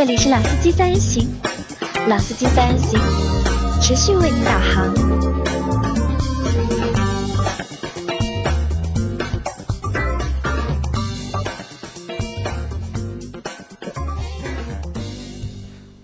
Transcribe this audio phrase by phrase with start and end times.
[0.00, 1.28] 这里是老司机三人行，
[2.08, 2.98] 老司机三人行，
[3.82, 4.94] 持续为你导航。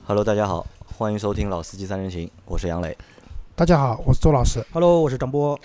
[0.06, 0.66] Hello，大家好，
[0.98, 2.94] 欢迎收听《老司机三人行》，我是杨磊。
[3.54, 4.63] 大家好，我是周老师。
[4.74, 5.58] Hello，我是张波。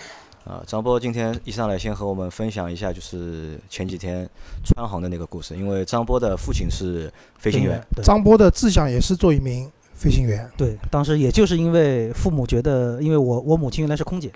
[0.44, 4.28] 啊，张波今天一上来先和我们分享一下，就是前几天
[4.64, 5.56] 川航的那个故事。
[5.56, 10.50] 因为张波的父亲是飞行员，对张波的志向也是做一名飞行员。
[10.56, 14.32] 对，当时也就是因为父母觉得，因为我我母亲原来是空姐，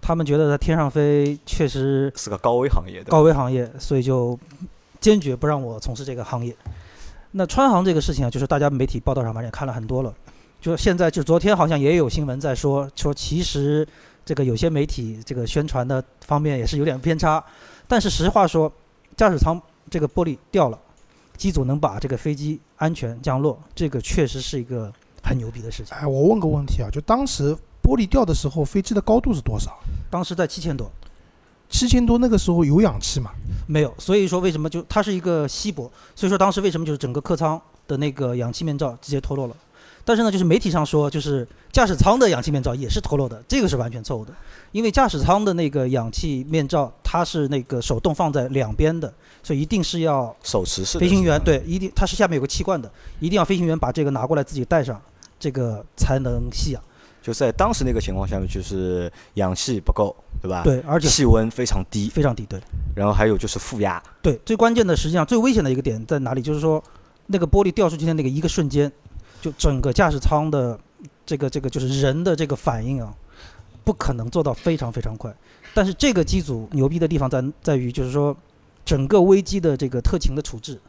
[0.00, 3.10] 他们觉得在天上飞确实是个高危行业的。
[3.10, 4.38] 高危行业，所以就
[5.00, 6.56] 坚决不让我从事这个行业。
[7.32, 10.14] 那川航这个事情啊，就是大家媒体报道上反正也看了很多了，
[10.62, 13.86] 就是现在就昨天好像也有新闻在说，说其实
[14.24, 17.42] 这个有些媒体这个宣传的方面也是有点偏差，
[17.88, 18.72] 但是实话说，
[19.16, 20.78] 驾驶舱这个玻璃掉了，
[21.36, 25.96] 机组能把这个飞机安全降落，这个确实是一个很牛逼的事情。
[25.96, 29.78] 哎，我问个问题啊，就当时玻璃掉的时候，飞机的高度是多少？
[30.08, 30.90] 当时在七千多，
[31.68, 33.32] 七千多，那个时候有氧气吗？
[33.66, 39.56] 没有，所以说为什么就它是一个稀薄，所以说当时为什么就是整个客舱的那个氧气面罩直接脱落了。
[40.04, 44.32] 但是呢，就是媒体上说，就是驾驶舱的氧气面罩也是脱落的，这个是完全错误的。
[44.72, 55.00] 因为驾驶舱的那个氧气面罩，它是那个手动放在两边的，所以一定是要手持式的飞行员对，一定它是下面有个气罐的，一定要飞行员把这个拿过来自己带上，
[55.38, 56.82] 这个才能吸氧。
[57.22, 62.60] 就在当时那个情况下面，就是氧气不够，对吧？，对，而且气温非常低，非常低，对。
[62.96, 66.42] 然后还有就是负压，对，最关键的实际上最危险的一个点在哪里？
[66.42, 66.82] 就是说，
[67.28, 68.90] 那个玻璃掉出去的那个一个瞬间，
[69.42, 70.78] 就整个驾驶舱的
[71.26, 73.12] 这个这个就是人的这个反应啊，
[73.82, 75.34] 不可能做到非常非常快。
[75.74, 78.36] 但是这个机组牛逼的地方在在于，就是说，
[78.84, 80.80] 整个危机的这个特勤的处置，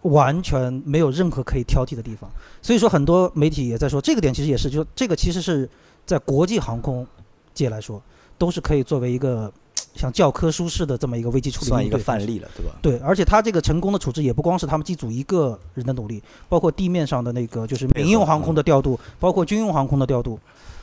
[0.00, 2.30] 完全没有任何可以挑剔的地方。
[2.62, 5.68] 所以说，很多媒体也在说，这个点其实也是，就这个其实是
[6.06, 7.06] 在国际航空
[7.52, 8.02] 界来说，
[8.38, 9.52] 都是可以作为一个
[9.94, 12.72] 像教科书式的这么一个危机处理算一个范例了，对吧？
[12.80, 20.38] 对，而且他这个成功的处置也不光是他们机组一个人的努力，包括地面上的那个就是民用航空的调度，包括军用航空的调度，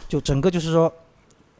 [0.07, 0.91] 就整个就是说，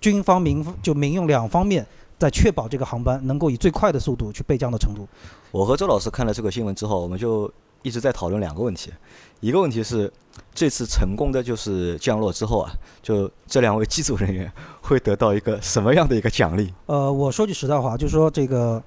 [0.02, 1.86] 军方民就民用两方面
[2.20, 5.08] 在确保这个航班能够以最快的速度去备降的程度。
[5.52, 7.52] 我和周老师看了这个新闻之后，我们就
[7.88, 8.92] 一直在讨论两个问题。
[9.40, 10.12] 一个问题是，
[10.54, 12.72] 这次成功的就是降落之后啊，
[13.02, 16.74] 就这两位机组人员会得到一个什么样的一个奖励？
[16.88, 18.84] 呃，我说句实在话，就是说这个，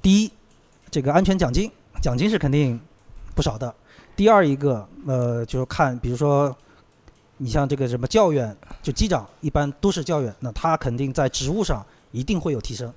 [0.00, 0.30] 第一，
[0.88, 1.68] 这个安全奖金，
[2.00, 2.78] 奖金是肯定
[3.34, 3.74] 不少的。
[4.14, 6.54] 第二一个，呃，就是看，比如说，
[7.38, 12.92] 你像这个什么教员，就机长一般都是教员，那他肯定在职务上一定会有提升。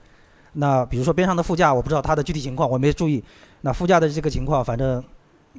[0.54, 3.24] 那比如说边上的副驾，我不知道他的具体情况，我没注意。
[3.62, 5.04] 那副驾的这个情况，反正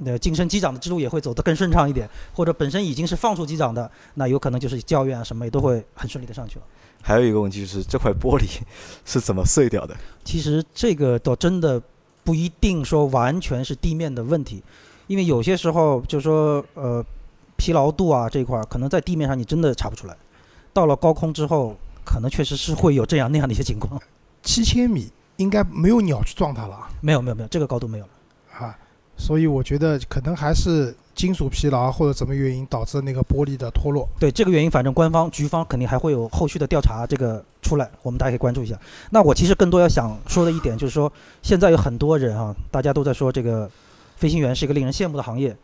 [0.05, 6.65] 呃晋升机长的之路也会走得更顺畅一点，或者本身已经是放出机长的，那有可能就是教员啊什么也都会很顺利的上去了。
[7.01, 8.47] 还有一个问题就是这块玻璃
[9.05, 9.97] 是怎么碎掉的？
[10.25, 11.81] 其实这个倒真的
[12.25, 14.63] 不一定说完全是地面的问题，
[15.07, 17.05] 因为有些时候就说呃
[17.57, 20.17] 疲劳度啊这一块儿，可能在地面上你真的查不出来，
[20.73, 24.01] 到了高空之后，可能确实是会有这样那样的一些情况。
[24.43, 28.11] 七千米应该没有鸟去撞它了啊没有没有没有，这个高度没有了。
[28.59, 28.79] 啊，
[29.19, 34.09] 所以我觉得可能还是金属疲劳或者什么原因导致那个玻璃的脱落。
[34.19, 38.79] 对这个原因，反正官方局方肯定还会有后续的调查，这个出来，我们大家可以关注一下。
[39.11, 41.13] 那我其实更多要想说的一点就是说，
[41.43, 43.69] 现在有很多人啊，大家都在说这个
[44.17, 45.55] 飞行员是一个令人羡慕的行业，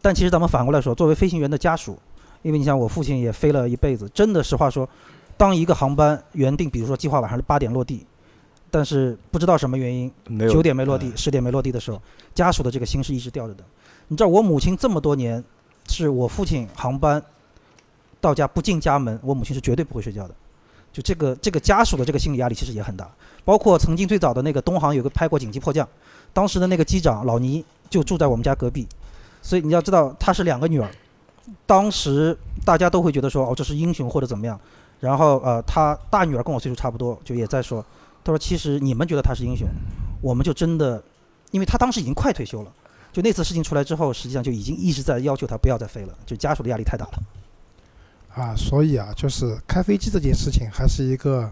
[0.00, 1.98] 但其实咱们反过来说，作为飞行员的家属，
[2.40, 4.88] 因为你像我父亲也飞了一辈子，真的实话说，
[5.36, 8.06] 当一个航班原定，比如说计划晚上八点落地，
[8.72, 10.10] 但是不知道什么原因，
[10.50, 12.00] 九点没落地，嗯十点没落地的时候，
[12.34, 13.62] 家属的这个心是一直吊着的。
[14.08, 15.44] 你知道我母亲这么多年，
[15.90, 17.22] 是我父亲航班
[18.18, 20.34] 到家不进家门，我母亲是绝对不会睡觉的。
[20.90, 23.10] 就这个这个家属的这个心理压力其实也很大。
[23.44, 25.86] 包括曾经最早的那个东航有个拍过紧急迫降，
[26.32, 28.88] 当时的那个机长老倪就住在我们家隔壁，
[29.42, 30.90] 所以你要知道他是两个女儿，
[31.66, 34.58] 当时大家都会觉得说哦这是英雄或者怎么样。
[35.00, 37.84] 然后呃，他大女儿跟我岁数差不多，就也在说，
[38.24, 39.66] 他说其实你们觉得他是英雄，
[40.20, 41.02] 我们就真的，
[41.50, 42.72] 因为他当时已经快退休了。
[43.12, 47.12] 就那次事情出来之后，实际上就已经一直在要求他不要再飞了，就家属的压力太大了。
[48.34, 51.46] 啊，所以啊，就是开飞机这件事情还是一个，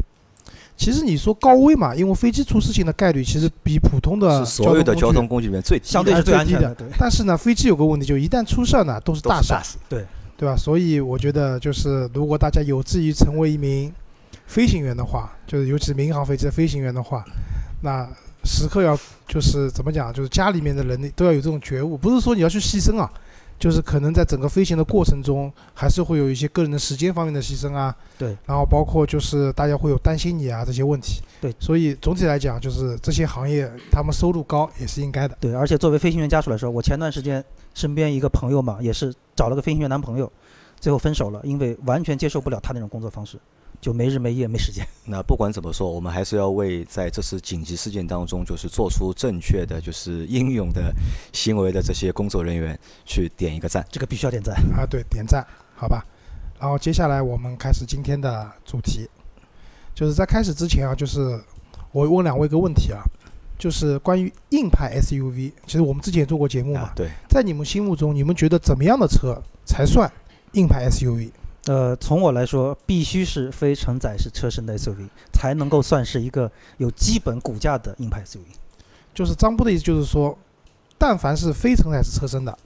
[0.77, 10.07] 其实你说高危嘛，因为飞机出事情的概率其实比普通的所有的交通工具里面最相对是最安全的，但是呢，飞机有个问题，就一旦出事儿呢，都是大事儿，是大事。
[10.39, 10.57] 对吧？
[10.57, 13.93] 所以我觉得，就是如果大家有志于成为一名
[14.51, 17.25] 飞行员的话，就是尤其是民航飞机的飞行员的话，
[17.83, 18.05] 那
[18.43, 18.99] 时刻要
[19.29, 23.09] 就是怎么讲，就是家里面的人都要有这种觉悟，不是说你要去牺牲啊，
[23.61, 27.95] 就是可能在整个飞行的过程中，还是会有一些个人的时间方面的牺牲啊。
[28.19, 28.37] 对。
[28.45, 31.23] 然后包括就是大家会有担心你啊这些问题。
[31.41, 31.55] 对。
[31.61, 35.37] 所以总体来讲，就是这些行业他们收入高也是应该的。
[35.39, 40.29] 对，而且作为飞行员家属来说，我前段时间身边一个朋友嘛，也是找了个飞行员男朋友，
[40.81, 43.39] 最后分手了，因为完全接受不了他那种工作方式。
[43.81, 44.87] 就没日没夜没时间。
[45.07, 50.95] 那不管怎么说，我们还是要为在这次紧急事件当中，就是做出正确的、就是英勇的
[51.33, 53.85] 行为的这些工作人员去点一个赞。
[53.91, 54.85] 这个必须要点赞啊！
[54.85, 56.05] 对，点赞，好吧。
[56.59, 59.09] 然后接下来我们开始今天的主题，
[59.95, 61.41] 就是在开始之前啊，就是
[61.91, 63.03] 我问两位一个问题啊，
[63.59, 65.53] 就是关于硬派 SUV。
[65.67, 66.93] 其实我们之前也做过节目嘛。
[66.95, 67.09] 对。
[67.29, 70.11] 在你们心目中，你们觉得怎么样的车才算
[70.53, 71.31] 硬派 SUV？
[71.67, 78.41] 呃，从我来说，必须是非承载式车身的 SUV 才能够算是一个有基本骨架的硬派 SUV。
[79.13, 80.37] 就是张波的意思，就是说，
[80.97, 82.59] 但凡是非承载式车身的，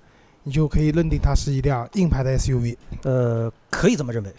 [0.44, 2.76] 你就可以认定它是一辆硬派的 SUV。
[3.02, 4.32] 呃，可以这么认为。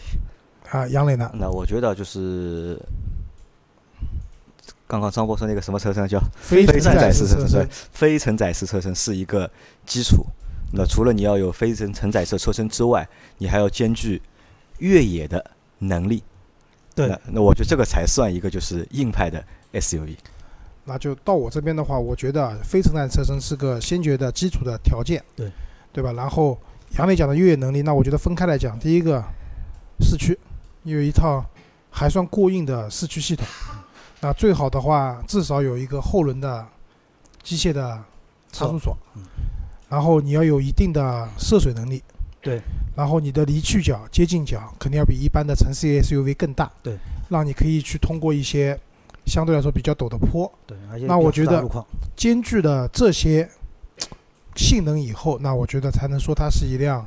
[0.70, 1.30] 啊，杨磊呢？
[1.34, 2.80] 那我觉得就是
[4.86, 9.50] 刚刚张波说那个什么车身叫非承载式车身，非承载式车身是一个
[9.84, 10.24] 基础。
[10.72, 13.06] 那除了你要有非承承载式车身之外，
[13.36, 14.22] 你还要兼具。
[14.78, 16.22] 越野的能力，
[16.94, 20.16] 对，那我觉得这个才算一个就是硬派的 SUV。
[20.84, 25.50] 那就到我这边的话，我觉得非承载车身是个先决的基础的条件，对，
[25.92, 26.12] 对吧？
[26.12, 26.56] 然后
[26.98, 29.22] 杨磊讲的越野能力，那我觉得分开来讲，第一个
[30.00, 30.38] 四驱
[30.84, 31.44] 有一套
[31.90, 33.44] 还算过硬的四驱系统，
[34.20, 36.64] 那最好的话至少有一个后轮的
[37.42, 38.02] 机械的
[38.52, 38.96] 差速锁，
[39.88, 42.02] 然后你要有一定的涉水能力。
[42.46, 42.60] 对，
[42.94, 46.96] 然后你的离去角、接近角肯定要比一般的城市 SUV 更大，对，
[47.28, 48.78] 让你可以去通过一些
[49.26, 51.68] 相对来说比较陡的坡，对，而且那我觉得
[52.14, 53.48] 兼具了这些
[54.54, 57.04] 性能以后，那我觉得才能说它是一辆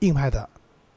[0.00, 0.48] 硬派的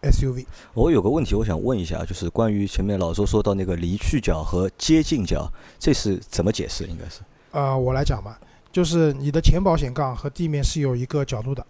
[0.01, 0.47] SUV。
[0.74, 5.47] 我有个问题，我想问一下，就是关于前面老周说到那个离去角和接近角，
[5.77, 6.85] 这是怎么解释？
[6.85, 7.21] 应该是？
[7.51, 8.39] 呃，我来讲吧，
[8.71, 11.63] 就是你的前保险杠和地面是有一个角度的。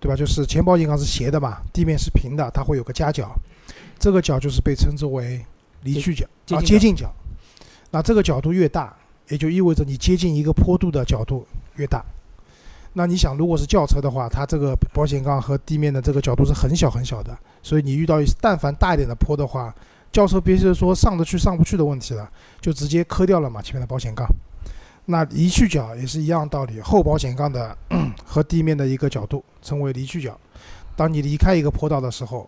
[0.00, 0.16] 对吧？
[0.16, 3.34] 就是前保险杠是斜的嘛，地面是平的，它会有个夹角，
[3.98, 5.44] 这个角就是被称之为
[5.82, 7.12] 离去角啊，接近角。
[7.90, 8.94] 那这个角度越大，
[9.28, 11.46] 也就意味着你接近一个坡度的角度
[11.76, 12.04] 越大。
[12.92, 19.74] 那你想，如果是轿车的话，它这个保险杠和地面的这个角度是很小很小的，所以你遇到但凡大一点的坡的话，
[20.10, 22.28] 轿车别是说上得去上不去的问题了，
[22.60, 24.26] 就直接磕掉了嘛前面的保险杠。
[25.10, 27.74] 那离去角也是一样道理，后保险杠的
[28.26, 30.38] 和地面的一个角度称为离去角。
[30.94, 32.46] 当你离开一个坡道的时候，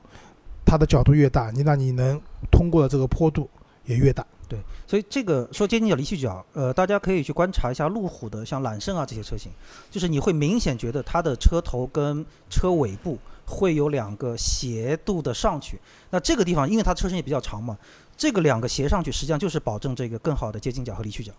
[0.66, 2.20] 它的角度越大，你那你能
[2.50, 3.48] 通过的这个坡度
[3.86, 4.26] 也越大。
[4.46, 9.50] 对，所以这个说接近角、离去角，呃，大家可以去观察一下路虎的像揽胜啊这些车型，
[9.90, 13.16] 就是你会明显觉得它的车头跟车尾部
[13.46, 15.80] 会有两个斜度的上去。
[16.10, 17.78] 那这个地方因为它车身也比较长嘛，
[18.18, 21.32] 这个两个斜上去实际上就是保证这个更好的接近角和离去角。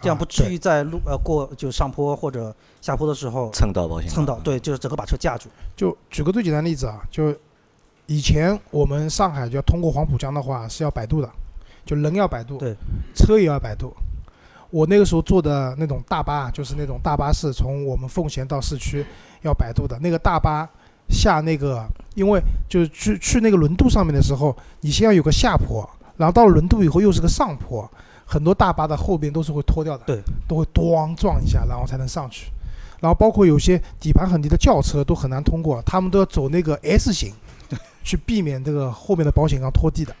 [0.00, 5.48] 这样不至于在路呃过就上坡或者下坡的时候蹭到保险蹭到对，就是整个把车架住。
[5.74, 7.34] 就举个最简单的例子啊，就
[8.06, 11.30] 以前我们上海就要通过黄浦江的话是要摆渡的，
[11.86, 12.74] 就人要摆渡，对，
[13.14, 13.94] 车也要摆渡。
[14.70, 19.06] 我那个时候坐的那种大巴，就是那种大巴是，从我们奉贤到市区
[19.42, 20.68] 要摆渡的那个大巴
[21.08, 27.88] 下那个，因为就是去去那个轮渡上面的时候，你先要有个下坡，然后到了轮渡以后又是个上坡。
[28.26, 32.50] 很多大巴的后边都是会脱掉的，对，都会咣撞一下，然后才能上去。
[33.00, 37.32] 然后包括有些底盘很低的轿车都很难通过，他们都要走那个 S 型，
[38.02, 40.14] 去避免这个后面的保险杠拖地的。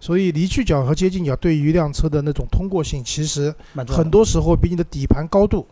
[0.00, 3.54] 所以离去角和接近角对于一辆车的那种通过性，其实
[3.86, 5.66] 很多时候比你的底盘高度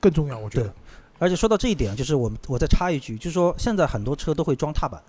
[0.00, 0.38] 更重要。
[0.38, 0.72] 我觉得。
[1.18, 5.00] 而且说到这一点，就是我们我再插一句，就是说现在很多车都会装踏板。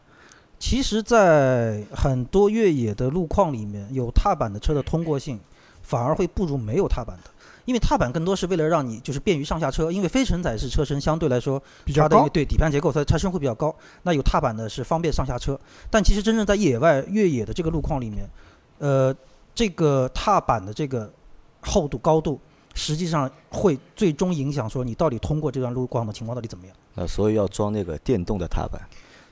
[0.60, 5.40] 其实，在很多越野的路况里面，有踏板的车的通过性。
[5.82, 7.30] 反而会不如没有踏板的，
[7.66, 15.60] 因为踏板更多是为了让你就是便于上下车，因为非承载式车身相对来说比较高，对底盘结构它的车身会比较高，那有踏板的是方便上下车。
[15.90, 18.30] 但其实真正在野外越野的这个路况里面，
[18.80, 19.16] 呃，
[19.54, 21.12] 这个踏板的这个
[21.62, 22.40] 厚度高度，
[22.74, 26.76] 实际上会最终影响说你到底通过这段路况的情况到底怎么样。
[26.96, 28.82] 那所以要装那个电动的踏板。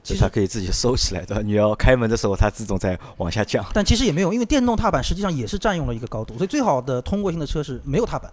[0.04, 3.64] 其实它可以自己收起来的， 你要开门的时候，它自动在往下降。
[3.74, 8.32] 但其实也没有，因为电动踏板实际上也是占用了一个高度，所以最好的通过性的车是没有踏板，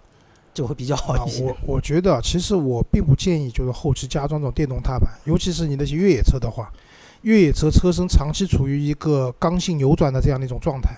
[0.54, 1.44] 就会比较好一些。
[1.44, 6.70] 我我觉得，其实我并不建议就是后期加装这种电动踏板， 尤其是你那些越野车的话，
[7.22, 10.90] 越野车车身长期处于一个刚性扭转的这样的一种状态，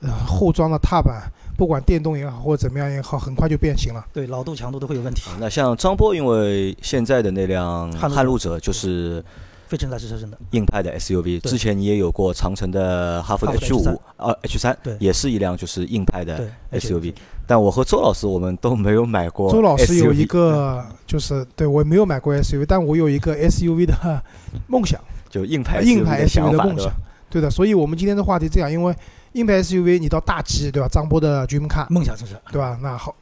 [0.00, 4.04] 呃，后装的踏板不管电动也好或者怎么样也好，很快就变形了。
[4.12, 5.22] 对，老度强度都会有问题。
[5.40, 9.24] 那像张波，因为现在的那辆撼路者就是
[9.68, 17.14] 非承载式车身的，硬派的 SUV，之前你也有过长城的哈弗 H 五 H3，呃 H 三，也是一辆就是硬派的 SUV。
[17.46, 19.52] 但我和周老师我们都没有买过。
[19.52, 24.22] 周老师有一个就是对我没有买过 SUV，但我有一个 SUV 的
[24.66, 24.98] 梦想，
[25.28, 26.90] 就硬派硬派 SUV 的梦想？。
[27.30, 28.94] 对的，所以我们今天的话题这样，因为
[29.32, 30.88] 硬派 SUV 你到大 G 对吧？
[30.88, 32.78] 张波的 Dream Car 梦想城市，对吧？
[32.82, 33.14] 那好，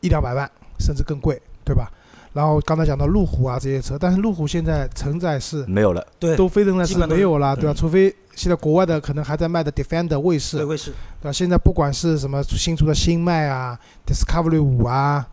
[0.00, 1.88] 一两百万甚至更贵，对吧？
[2.34, 7.72] 然后刚才讲到路虎啊这些车，但是路虎现在承载式没有了，对，都非承载式没有了，对吧？
[7.72, 10.90] 嗯除非现在国外的可能还在卖的 Defender 卫士，对，卫士，
[11.22, 11.32] 对吧？
[11.32, 15.24] 现在不管是什么新出的新迈啊、Discovery 五啊，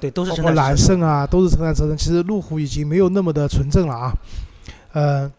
[0.00, 1.96] 对，都是包括揽承载式车身胜啊，都是承载车身。
[1.96, 4.12] 其实路虎已经没有那么的纯正了啊，
[4.94, 5.32] 呃，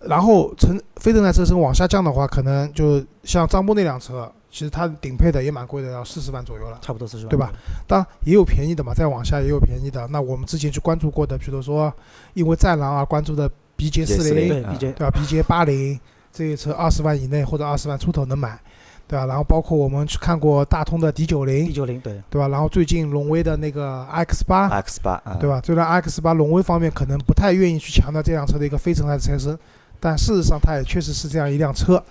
[0.00, 6.78] 然后承非承载车身往下降的话，可能就像张波那辆车，其实它顶配的也蛮贵的，要四十万左右了。
[6.82, 7.50] 差不多四十万，对吧？
[7.88, 10.06] 当然也有便宜的嘛，再往下也有便宜的。
[10.08, 11.90] 那我们之前去关注过的，比如说
[12.34, 15.98] 因为战狼而关注的 BJ 四零，对啊 BJ，对吧？BJ 八零
[16.30, 18.60] 这些车二十万以内或者二十万出头能买，
[19.08, 19.24] 对吧？
[19.24, 22.48] 然后包括我们去看过大通的 D 九零 D，九零，对，对吧？
[22.48, 25.48] 然后最近荣威的那个 X 八，X 八啊，对？
[25.48, 25.62] 吧？
[25.64, 29.58] 虽然 X 八荣威方面可能不太愿意去强调这辆车的一个非承载车身，
[29.98, 32.02] 但事实上它也确实是这样一辆车，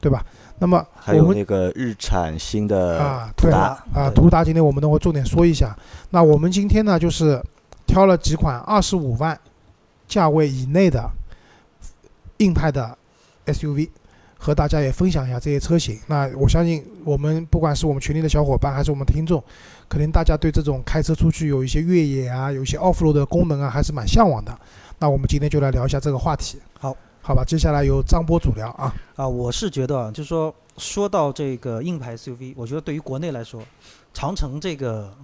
[0.00, 0.24] 对吧？
[0.58, 5.76] 那么还有我们那个日产新的啊，对途达啊，途达今天我们都会重点说一下。
[6.10, 7.42] 那我们今天呢，就是
[7.86, 9.38] 挑了几款二十五万
[10.06, 11.08] 价位以内的
[12.38, 12.96] 硬派的
[13.46, 13.88] SUV，
[14.38, 15.98] 和大家也分享一下这些车型。
[16.06, 19.42] 那我相信我们不管是我们群里的小伙伴，还是我们听众，
[19.88, 24.58] 可能大家对这种开车出去有一些越野啊，有一些 off road 的功能啊，还是蛮向往的。
[24.98, 26.58] 那我们今天就来聊一下这个话题。
[27.30, 28.92] 好，吧，接下来由张波主聊啊。
[29.14, 33.62] 啊，我是觉得啊，就是说说到这个硬派 SUV，我觉得对于国内来说，
[34.12, 35.16] 长城这个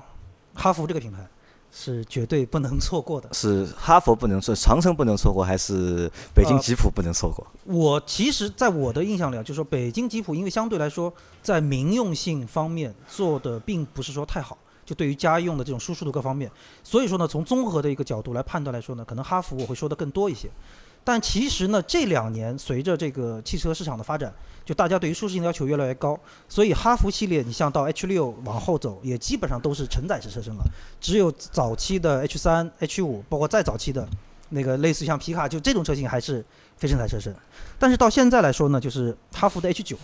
[0.54, 1.26] 哈弗这个品牌
[1.72, 3.28] 是绝对不能错过的。
[3.32, 7.44] 是哈佛不能错，长城不能错过，还是北京呃吉普不能错过？
[7.64, 16.48] 我其实，在我的印象里啊，就是说北京吉普，因为相对来说在民用性方面做的并不是说太好，就对于家用的这种舒适度各方面，
[16.84, 20.48] 所以说呢，从综合的一个角度来判断来说呢，可能哈弗我会说的更多一些。
[21.06, 24.34] 但其实呢，这两年随着这个汽车市场的发展，
[24.64, 30.64] 就大家对于舒适性的要求越来越高，所以哈弗系列你像到 H 六往后走，也基本上都是承载式车身了，
[31.00, 34.08] 只有早期的 H 三、H 五，包括再早期的
[34.48, 36.44] 那个类似像皮卡，就这种车型还是
[36.76, 37.32] 非承载车身。
[37.78, 39.96] 但是到现在来说呢，就是哈弗的 H 九，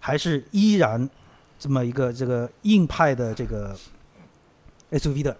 [0.00, 1.08] 还是依然
[1.58, 3.74] 这么一个这个硬派的这个
[4.90, 5.34] SUV 的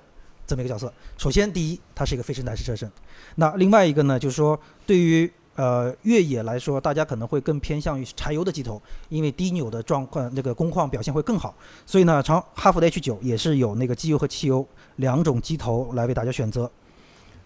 [0.52, 0.92] 这么一个角色。
[1.16, 2.90] 首先，第一，它是一个非承载式车身。
[3.36, 8.78] 那另外一个呢，就是说对于呃越野来说，大家可能会更偏向于柴油的机头，
[9.08, 11.54] 因为低扭的状况，这个工况表现会更好。
[11.86, 16.70] 所以呢，长哈弗的 H 九也是有那个机油和汽油两种机头来为大家选择。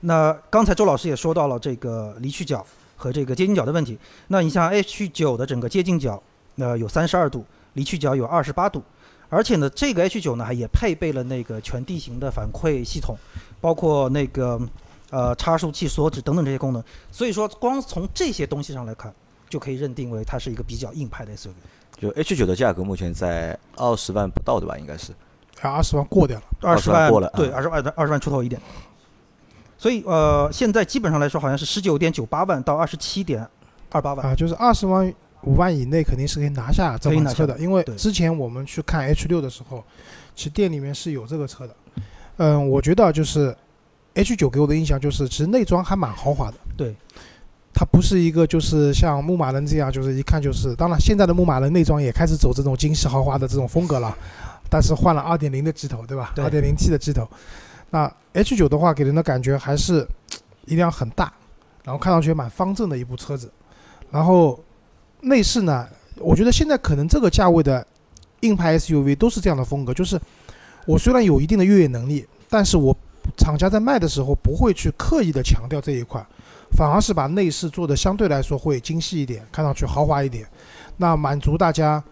[0.00, 3.96] 那刚才周老师也说到了这个离去角和这个接近角的问题。
[4.26, 6.20] 那你像 H 九的整个接近角，
[6.56, 8.82] 呃有三十二度，离去角有二十八度，
[9.28, 13.16] 而且呢，这个 H 九呢还也配备了那个全地形的反馈系统，
[13.60, 14.60] 包括那个
[15.10, 16.82] 呃差速器锁止等等这些功能。
[17.10, 19.12] 所以说，光从这些东西上来看，
[19.48, 21.50] 就可以认定为它是一个比较硬派的 SUV。
[21.98, 25.12] 就 H 九的价格目前在二十万不到的吧，应该是。
[25.60, 26.44] 啊，二十万过掉了。
[26.60, 28.60] 二十20万过了对，啊二十万二十万出头一点。
[29.78, 33.46] 所以呃，现在基本上来说，好像是十九点九八万到二十七点
[33.90, 34.26] 二八万。
[34.26, 35.12] 啊，就是二十万
[35.46, 39.82] 五万以内肯定是可以拿下这款车的，因为之前我们去看 H 六的时候，
[40.34, 41.74] 其实店里面是有这个车的。
[42.36, 43.56] 嗯，我觉得就是
[44.14, 46.56] H 九给我的印象就是，其实内装还蛮豪华的。
[46.76, 46.94] 对，
[47.72, 54.14] 它不是一个就是像牧马人这样，就是一看就是，当然现在的牧马人内装也开始走这种精细豪华的这种风格了，
[54.68, 56.32] 但是换了二点零的机头，对吧？
[56.34, 57.26] 对二点零 T 的机头。
[57.90, 60.06] 那 H 九的话，给人的感觉还是
[60.66, 61.32] 一辆很大，
[61.84, 63.48] 然后看上去也蛮方正的一部车子。
[64.10, 64.58] 然后
[65.26, 65.86] 内饰呢，
[66.18, 67.84] 我觉得现在可能这个价位的
[68.40, 70.20] 硬派 SUV 都是这样的风格，就是
[70.86, 72.96] 我虽然有一定的越野能力，但是我
[73.36, 76.24] 厂家在卖的时候不会去刻意的强调这一块，
[76.76, 80.46] 反而是把内饰做的相对来说会精细一点，看上去豪华一点，
[80.96, 82.02] 那满足大家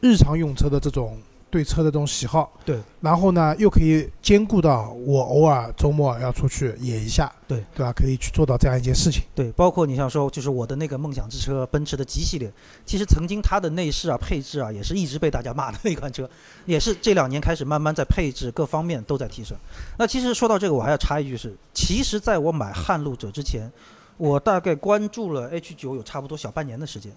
[0.00, 1.16] 日常用车的这种
[1.50, 2.52] 对车的这种喜好。
[2.64, 7.92] 对，然后呢，又可以兼顾到我偶尔周末要出去野一下，对对吧？
[7.92, 9.22] 可以去做到这样一件事情。
[9.34, 12.52] 对，包括你像说，就是我的那个梦想之车，奔驰的 G 系列，
[12.84, 16.28] 其实曾经它的内饰啊、配置啊，也是一直被大家骂的那款车，
[16.66, 19.56] 也是这两年开始慢慢在配置各方面都在提升。
[19.96, 23.70] 那其实说到这个，我还要插一句是，其实在我买撼路者之前，
[24.16, 27.12] 我大概关注了 H 九有差不多小半年的时间。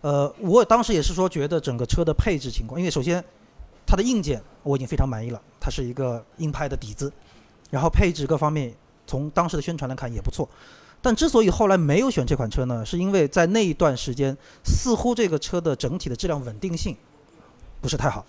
[0.00, 3.22] 呃，我当时也是说觉得整个车的配置情况，因为首先
[3.88, 7.10] 它的硬件我已经非常满意了，它是一个硬派的底子，
[7.70, 8.74] 然后配置各方面
[9.06, 10.46] 从当时的宣传来看也不错。
[11.00, 16.94] 但之所以后来没有选这款车呢，是因为在那一段时间，似乎这个车的整体的质量稳定性
[17.80, 18.26] 不是太好。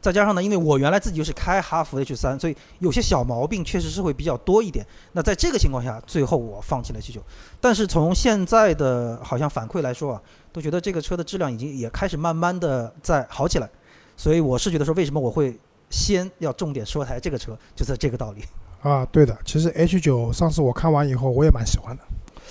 [0.00, 4.86] 再加上呢，因为我原来自己就是开哈弗 H 三所以有些小毛病确实是会比较多一点。
[5.12, 7.22] 那在这个情况下，最后我放弃了 H 九
[7.60, 10.22] 但是从现在的好像反馈来说啊，
[10.52, 13.70] 都觉得这个车的质量已经也开始慢慢的在好起来。
[14.18, 15.58] 所以我是觉得说，为什么我会
[15.88, 18.42] 先要重点说台这个车，就是这个道理。
[18.82, 22.02] 啊，对的，其实 H 九上次我看完以后，我也蛮喜欢的。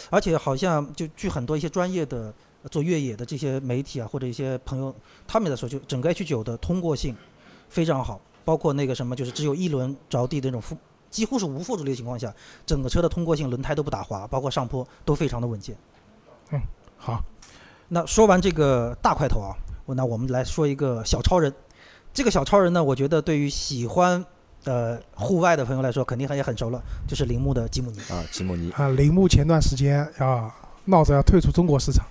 [0.10, 2.34] 而且好像就据很多一些专业的
[2.72, 4.96] 做越野的这些媒体啊，或者一些朋友
[5.28, 7.16] 他们在说，就整个 H 九的通过性。
[7.70, 10.78] 非常好，包括那个什么，就是只有一轮着地的那种负，
[11.10, 12.34] 几乎是无负重力的情况下，
[12.66, 15.76] 整个车的通过性，轮胎都不打滑，包括上坡都非常的稳健。
[16.52, 16.62] 嗯，
[16.96, 17.22] 好。
[17.90, 21.54] 那说完这个大块头啊，我那我们来说一个小超人。
[22.14, 24.26] 这个小超人呢，我觉得对于喜欢
[24.64, 30.54] 呃户外的朋友来说，肯定很也很熟了，就是铃木的吉姆尼啊，吉姆尼啊，铃木前段时间啊
[30.86, 32.06] 闹着要退出中国市场。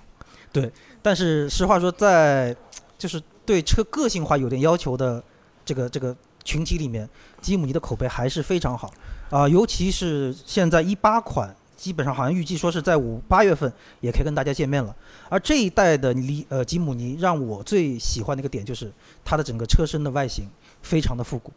[0.51, 2.55] 对，但是实话说，在
[2.97, 5.23] 就是对车个性化有点要求的。
[5.67, 6.15] 这个这个
[6.45, 7.09] 群体里面，
[7.41, 8.89] 吉姆尼的口碑还是非常好
[9.29, 14.93] 啊，尤其是现在一八款，基本上好像预计说是在五八月份也可以跟大家见面了。
[15.29, 18.91] 而这一代的尼呃吉姆尼让我最喜欢的一个点就是
[19.23, 20.45] 它的整个车身的外形
[20.81, 21.53] 非常的复古，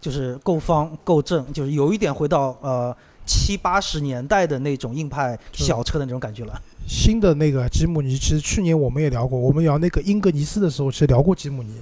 [0.00, 6.60] 就是够方够正，就是有一点回到呃七八十年代的那种硬派小车的那种感觉了。
[6.88, 11.74] 新的那个吉姆尼，其实去年我们也聊过，我们聊那个英格尼斯的时候，其实聊过吉姆尼。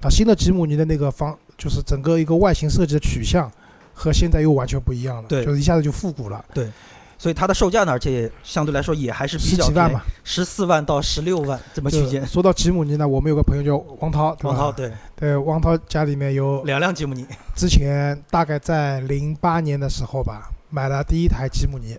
[0.00, 3.50] 那，新的吉姆尼的那个方，就是整个一个外形设计的取向，
[3.94, 5.28] 和现在又完全不一样了。
[5.28, 6.44] 对，就是一下子就复古了。
[6.52, 6.70] 对，
[7.22, 12.26] 所以它的售价呢，而且相对来说也还是比较十几万嘛，十四万到十六万这么区间。
[12.26, 17.24] 说到吉姆尼呢，我们有个朋友叫王涛，王涛对对，王涛家里面有两辆吉姆尼。
[17.54, 21.96] 之前大概在零八年的时候吧，买了第一台吉姆尼，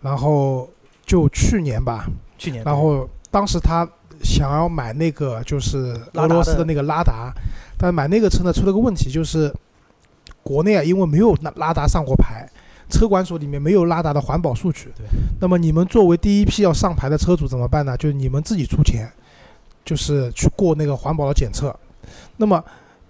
[0.00, 0.68] 然后
[1.06, 2.04] 就去年吧，
[2.36, 3.88] 去年，然后当时他。
[4.24, 7.32] 想要买那个就是俄罗斯的那个拉达，
[7.76, 9.52] 但买那个车呢出了个问题，就是
[10.44, 12.48] 国内啊因为没有拉拉达上过牌，
[12.92, 14.92] 车管所里面没有拉达的环保数据。
[14.96, 15.06] 对。
[15.40, 17.96] 那么你们作为第一批要上牌的车主怎么办呢？
[17.96, 19.10] 就是你们自己出钱，
[19.84, 21.74] 就是去过那个环保的检测。
[22.36, 22.62] 那么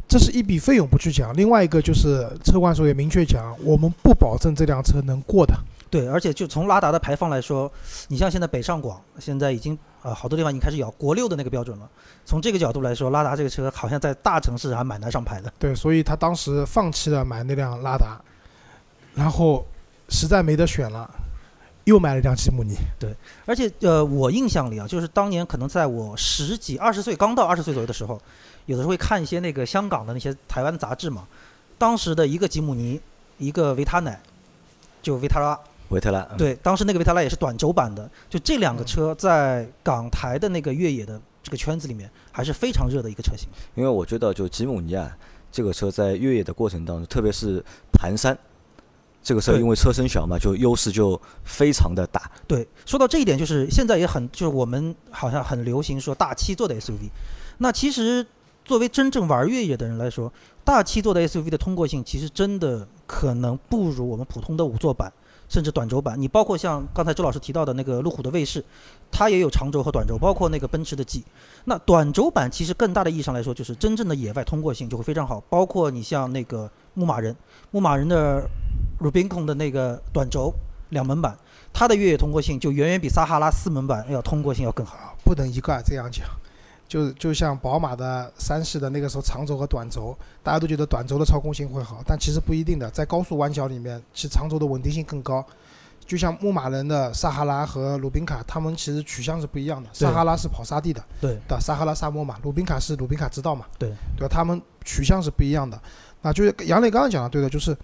[0.08, 5.54] 这是一笔费用不去讲，另外一个就是车管所也明确讲，我们不保证这辆车能过的。
[5.90, 7.70] 对，而且就从拉达的排放来说，
[8.08, 11.88] 你像现在北上广现在已经呃好多地方已经开始咬国六的那个标准了。
[12.24, 15.52] 从这个角度来说，拉达这个车好像在大城市还蛮难上牌的。
[15.58, 18.18] 对，所以他当时放弃了买那辆拉达，
[19.14, 19.66] 然后
[20.12, 21.11] 实在没得选了，
[21.85, 22.77] 又买了一辆吉姆尼。
[23.01, 23.12] 对，
[23.46, 28.20] 而且呃，我印象里啊，就是当年可能在我十几、二十岁刚到二十岁左右的时候，
[28.66, 31.27] 有的时候会看一些那个香港的那些台湾杂志嘛。
[31.79, 33.01] 当时的一个吉姆尼，
[33.38, 34.20] 一个维他奶，
[35.03, 35.59] 就维他拉。
[35.88, 43.46] 维特拉对，当时那个维特拉也是短轴版的，就这两个车在港台的那个越野的这个圈子里面还是非常热的一个车型。
[43.75, 45.14] 因为我觉得就吉姆尼啊，
[45.51, 48.35] 这个车在越野的过程当中，特别是盘山，
[49.22, 52.30] 这个车因为车身小嘛，就优势就非常的大。
[52.46, 57.11] 对，说到这一点，就是现在也很，就是我们好像很流行说大七座的 SUV，
[57.58, 58.26] 那其实
[58.64, 60.32] 作为真正玩越野的人来说，
[60.64, 65.12] 大七座的 SUV 的通过性其实真的可能不如我们普通的五座版。
[65.48, 68.64] 甚至短轴版，你包括像刚才周老师提到的那个路虎的卫士，
[69.11, 71.22] 它也有长轴和短轴，包括那个奔驰的 G。
[71.66, 75.38] 那短轴版其实更大的意义上来说，就是真正的野外通过性就会非常好。
[75.50, 77.37] 包括你像那个牧马人，
[77.70, 78.48] 牧马人的
[79.02, 80.52] Rubicon 的那个短轴
[80.90, 81.36] 两门版，
[81.72, 85.16] 它的越野通过性就远远比撒哈拉四门版要通过性要更好。
[85.24, 86.26] 不能一概这样讲。
[86.88, 92.90] 就就像宝马的三系的那个时候长轴和短轴，大家都觉得短轴的操控性会好，但其实不一定的。
[92.90, 95.42] 在高速弯角里面，其实长轴的稳定性更高。
[96.04, 99.88] 就像牧马人的撒哈拉和鲁宾卡，他们其实取向是不一样的。
[99.94, 102.36] 撒哈拉是跑沙地的，对的，撒哈拉沙漠嘛。
[102.42, 104.28] 鲁宾卡是鲁宾卡之道嘛，对对吧？
[104.28, 105.80] 他们取向是不一样的。
[106.20, 107.76] 那就是杨磊刚刚讲的对的，就是，嗯，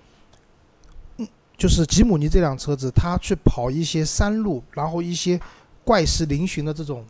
[1.59, 5.39] 就是吉姆尼这辆车子，它去跑一些山路，然后一些。
[5.85, 7.03] 怪石嶙峋的这种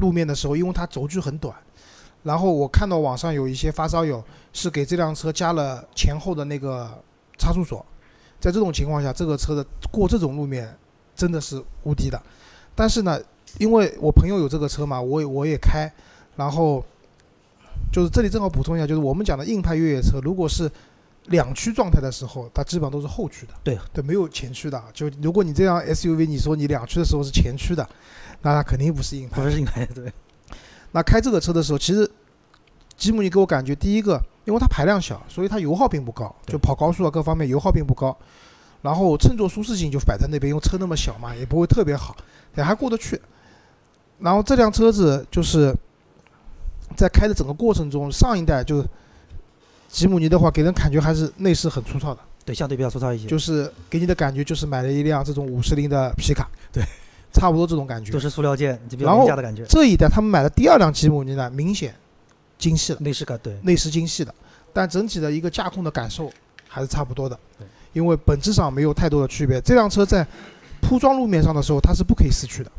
[0.00, 1.54] 路面的时候，因为它轴距很短，
[2.24, 4.20] 然后我看到网上有一些发烧友
[4.52, 7.00] 是给这辆车加了前后的那个
[7.38, 7.86] 差速锁，
[8.40, 10.76] 在这种情况下，这个车的过这种路面
[11.14, 12.20] 真的是无敌的。
[12.74, 13.20] 但是呢，
[13.60, 15.88] 因为我朋友有这个车嘛，我也我也开，
[16.34, 16.84] 然后
[17.92, 20.68] 就是这里正好补充一下，就是我们讲的硬派越野车，如果是
[21.26, 24.82] 两驱状态的时候，它基本上都是后驱的，对对，没有前驱的。
[24.92, 27.88] 就如果你这辆 SUV，你说你两驱的时候是前驱的。
[28.42, 30.12] 那它肯定不是硬派，不是硬派，对。
[30.92, 32.08] 那开这个车的时候，其实
[32.94, 38.14] 吉姆尼给我感觉，第一个，因为它排量小，所以它油耗并不高，就跑高速啊各方面油耗并不高。
[38.82, 42.14] 然后乘坐舒适性就摆在那边，因为车那么小嘛，也不会特别好，
[42.54, 43.18] 也还过得去。
[44.18, 45.74] 然后这辆车子就是
[46.94, 48.84] 在开的整个过程中，上一代就
[49.94, 56.82] 吉姆尼的话，给人感觉还是内饰很粗糙的，对，相对比较粗糙一些，就是给你的感觉就是买了一辆这种五十铃的皮卡，对，
[57.32, 58.10] 差不多这种感觉。
[58.10, 58.18] 都。
[58.18, 61.94] 是塑料件，就比较然后廉价的感觉，这一代他们买的第二辆吉姆尼呢，明显
[62.58, 62.98] 精细了。
[63.02, 64.34] 内饰感对，内饰精细的，
[64.72, 66.28] 但整体的一个驾控的感受
[66.66, 67.38] 还是差不多的。
[67.56, 69.60] 对，因为本质上没有太多的区别。
[69.60, 70.26] 这辆车在
[70.80, 72.72] 铺装路面上的时候，它是不可以四驱的，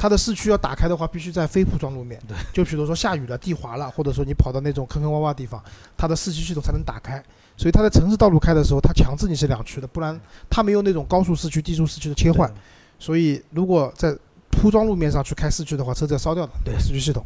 [0.00, 5.62] 它的四驱要打开的话，必须在非铺装路面，对，就比如说下雨了、地滑了，或者说你跑到那种坑坑洼洼地方，
[5.94, 7.22] 它的四驱系统才能打开。
[7.54, 12.50] 所以它在城市道路开的时候，它强制你是两驱的，不然它没有那种高速四驱、低速四驱的切换。
[12.98, 14.16] 所以如果在
[14.50, 17.22] 铺装路面上去开四驱的话，车子要烧掉的，对四驱系统。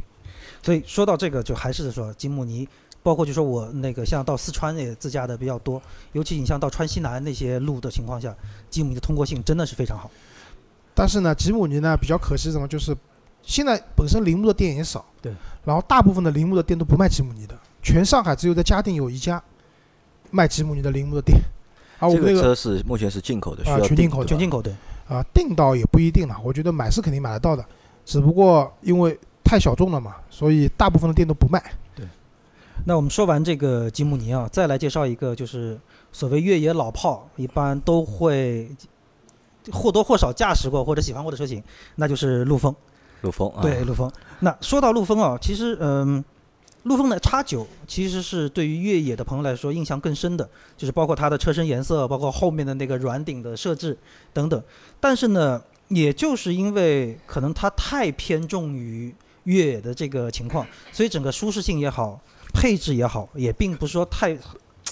[0.60, 2.68] 所以说到这个，就还是说吉姆尼，
[3.04, 8.34] 包括就说我那个像到四川也自驾的比较多，尤其你像到川西南那些路的情况下，
[8.68, 10.10] 吉姆尼的通过性真的是非常好。
[10.94, 12.96] 但是呢，吉姆尼呢比较可惜什么，就是
[13.42, 15.32] 现在本身铃木的店也少，对，
[15.64, 19.42] 然后大部分的铃木的店都不卖吉姆尼的，全上海只有在嘉定有一家
[20.30, 21.40] 卖吉姆尼的铃木的店，
[21.98, 24.72] 而我这个个车是目前是进口的，需啊要全进口的全进口对，
[25.08, 27.64] 啊订到也不一定了，我觉得买是肯定买得到的，
[28.04, 31.62] 只不过因为太小众了嘛，所以大部分的店都不卖。
[31.94, 32.06] 对。
[32.86, 35.78] 那我们说完这个吉姆尼啊，再来介绍一个，就是
[36.12, 38.68] 所谓越野老炮，一般都会
[39.72, 41.62] 或多或少驾驶过或者喜欢过的车型，
[41.96, 42.74] 那就是陆风。
[43.22, 44.10] 陆风啊，对，陆风。
[44.40, 46.22] 那说到陆风啊，其实嗯，
[46.82, 50.46] 陆风的叉九其实是对于越野的朋友来说印象更深的，
[50.76, 53.96] 就是包括它的车身颜色，包括后面的那个软顶的设置
[54.34, 54.62] 等等。
[55.00, 62.20] 但是呢，也就是因为可能它太偏重于越野的这个情况，所以整个舒适性也好，
[62.52, 64.36] 配置也好，也并不是说太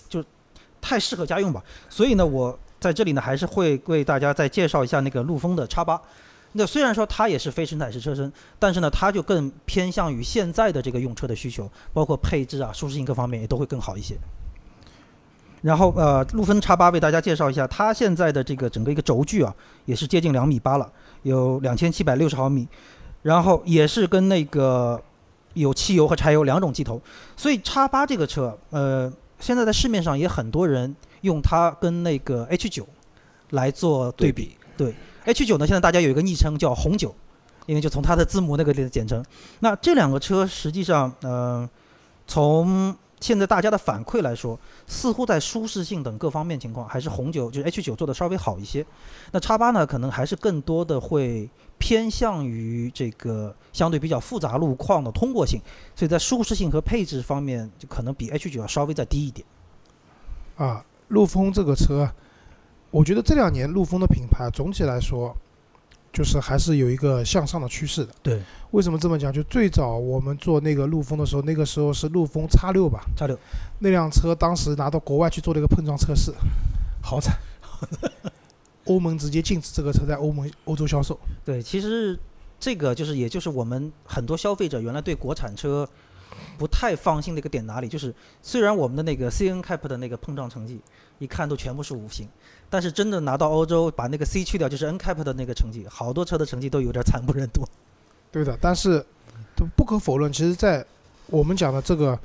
[0.08, 0.24] 就
[0.80, 1.62] 太适合家用吧。
[1.90, 5.98] 所以呢，我在这里呢还是会为大家再介绍一下那个陆风的叉八。
[6.54, 14.14] 那虽然说它也是非承载式车身，但是呢，它就更偏向于现在的这个用车的需求，包括配置啊、舒适性各方面也都会更好一些。
[15.62, 19.54] 然后呃，陆风叉八为大家介绍一下，它现在的这个整个一个轴距啊，
[19.86, 20.92] 也是接近两米八了，
[21.22, 22.68] 有两千七百六十毫米，
[23.22, 25.00] 然后也是跟那个
[25.54, 27.00] 有汽油和柴油两种机头，
[27.36, 29.10] 所以叉八这个车，呃，
[29.42, 32.88] 现在在市面上也很多人用它跟那个 H 九
[33.50, 34.56] 来做对比。
[34.76, 37.12] 对 H 九呢，现在大家有一个昵称叫红酒，
[37.66, 39.22] 因为就从它的字母那个里简称。
[39.58, 41.68] 那这两个车实际上，呃，
[42.28, 48.84] 从现在大家的反馈来说，似乎在舒适性等各方面情况，还是红酒就是 H 九做的稍微好一些。
[49.30, 55.60] 那叉八呢，可能还是更多的会偏向于这个相对比较复杂路况的通过性，
[55.94, 59.46] 所以在舒适性和配置方面，就可能比 H 九要稍微再低一点。
[60.56, 62.10] 啊，陆风这个车，
[62.90, 65.36] 我觉得这两年陆风的品牌总体来说，
[66.12, 68.14] 就是还是有一个向上的趋势的。
[68.22, 69.32] 对，为什么这么讲？
[69.32, 73.38] 就最早我们做那个陆风的时候，那个时候是陆风叉六吧，叉六，
[73.78, 76.32] 那辆车当时拿到国外去做了一个碰撞测试，
[77.02, 77.36] 好惨。
[78.84, 81.18] 欧盟直接禁止这个车在欧盟欧洲销售。
[81.44, 82.18] 对，其实
[82.58, 85.88] 这个就是，也就是我们很多消费者原来对国产车
[86.58, 90.80] 不太放心的一个点哪里，就是虽然我们的那个 C N cap 的那个碰撞成绩
[91.22, 92.26] 一看都全部是五星，
[92.68, 97.64] 但是真的拿到欧洲把那个 C 去掉，就是 N cap 的那个成绩，好多车的成绩都有点惨不忍睹。
[98.32, 98.98] 对的，但是
[99.54, 100.84] 都不可否认，其实，在
[101.26, 102.18] 我们讲的这个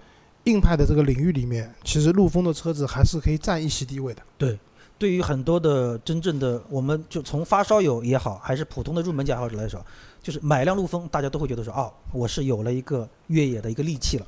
[0.45, 4.21] 硬派的这个领域里面，其实陆风的车子还是可以占一席地位的。
[4.37, 4.57] 对
[4.97, 9.79] 对于很多的真正的，我们就从发烧友也好，还是普通的入门驾驶者来说，
[10.23, 14.25] 就是买辆陆风，大家都会觉得说，哦，我是有了一个越野的一个利器了。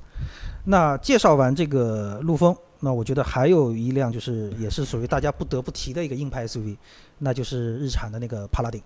[0.66, 6.78] 那介绍完这个陆风，那我觉得还有一辆就是也是属于大家不得不提的一个硬派 SUV，
[7.18, 8.82] 那就是日产的那个帕拉丁。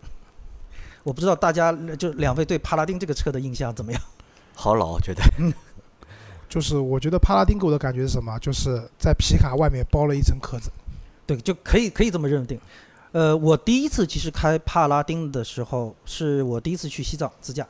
[1.03, 4.01] 我不知道大家就两位对帕拉丁这个车的印象怎么样？
[4.55, 5.21] 好老，我觉得
[6.49, 8.37] 就是我觉得帕拉丁给我的感觉是什么？
[8.39, 10.71] 就是在皮卡外面包了一层壳子。
[11.25, 12.59] 对，就可以可以这么认定。
[13.11, 17.67] 呃，我第一次其实开帕拉丁的时候，是我第一次去西藏自驾。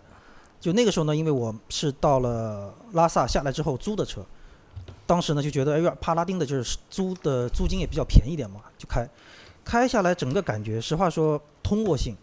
[0.60, 4.26] 就那个时候呢，因为我是到了拉萨下来之后租的车，
[5.06, 9.08] 当时呢就觉得，哎呀，帕拉丁的就是租的租金也比较便宜点嘛，就开。
[9.64, 12.16] 开下来整个感觉，实话说，通过性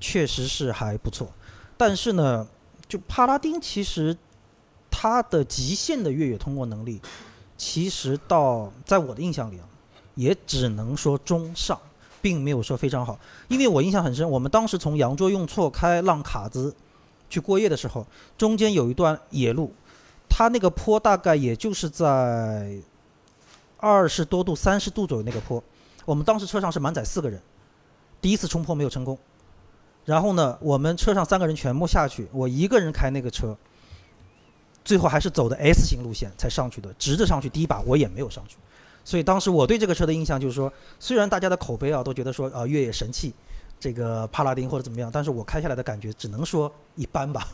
[0.00, 1.28] 确实是还不错。
[1.76, 2.46] 但是呢，
[2.88, 4.16] 就帕拉丁其实
[4.90, 7.00] 它的极限的越野通过能力，
[7.56, 9.68] 其实到在我的印象里啊。
[10.16, 11.78] 也只能说中上，
[12.22, 13.18] 并没有说非常好。
[13.48, 16.74] 因为我印象很深，我们当时从扬州用错开浪卡子
[17.28, 18.06] 去过夜的时候，
[18.38, 19.74] 中间有一段野路，
[20.28, 22.78] 它那个坡大概也就是在
[23.78, 25.62] 二十多度、三十度左右那个坡。
[26.04, 27.40] 我们当时车上是满载四个人，
[28.20, 29.18] 第一次冲坡没有成功。
[30.04, 33.56] 然后呢，我们车上三个人全部下去，我一个人开那个车，
[34.84, 38.56] 最后还是走的 S 型路线才上去的，直着上去第一把我也没有上去。
[39.04, 43.34] 所以当时我对这个车的印象就是说，虽然大家的口碑啊都觉得说啊越野神器，
[43.80, 47.48] 这个帕拉丁或者怎么样，但是我开下来的感觉只能说一般吧。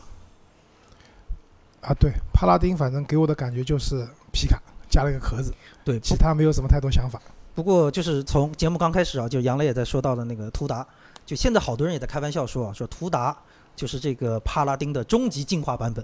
[1.83, 7.21] 啊，对，帕拉丁反正给我的感觉就是皮卡加了一个壳子，对，其他没有什么太多想法。
[7.53, 10.85] 不过就是从节目刚开始啊，就杨磊也在说到的那个途达，
[11.25, 13.37] 就现在好多人也在开玩笑说啊，说途达
[13.75, 16.03] 就是这个帕拉丁的终极进化版本。